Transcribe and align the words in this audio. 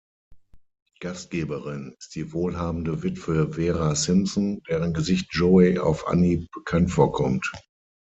Gastgeberin 0.99 1.93
ist 1.99 2.15
die 2.15 2.33
wohlhabende 2.33 3.03
Witwe 3.03 3.53
Vera 3.53 3.93
Simpson, 3.93 4.63
deren 4.67 4.95
Gesicht 4.95 5.27
Joey 5.29 5.77
auf 5.77 6.07
Anhieb 6.07 6.49
bekannt 6.51 6.89
vorkommt. 6.89 7.51